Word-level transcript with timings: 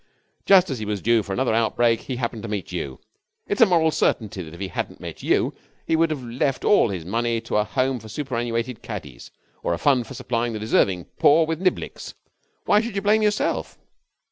Just 0.47 0.71
as 0.71 0.79
he 0.79 0.85
was 0.85 0.99
due 0.99 1.21
for 1.21 1.31
another 1.31 1.53
outbreak 1.53 1.99
he 2.01 2.15
happened 2.15 2.41
to 2.41 2.47
meet 2.49 2.71
you. 2.71 2.99
It's 3.47 3.61
a 3.61 3.67
moral 3.67 3.91
certainty 3.91 4.41
that 4.41 4.53
if 4.55 4.59
he 4.59 4.69
hadn't 4.69 4.99
met 4.99 5.21
you 5.21 5.53
he 5.85 5.95
would 5.95 6.09
have 6.09 6.23
left 6.23 6.65
all 6.65 6.89
his 6.89 7.05
money 7.05 7.39
to 7.41 7.57
a 7.57 7.63
Home 7.63 7.99
for 7.99 8.09
Superannuated 8.09 8.81
Caddies 8.81 9.29
or 9.61 9.75
a 9.75 9.77
Fund 9.77 10.07
for 10.07 10.15
Supplying 10.15 10.53
the 10.53 10.59
Deserving 10.59 11.05
Poor 11.19 11.45
with 11.45 11.61
Niblicks. 11.61 12.15
Why 12.65 12.81
should 12.81 12.95
you 12.95 13.03
blame 13.03 13.21
yourself?' 13.21 13.77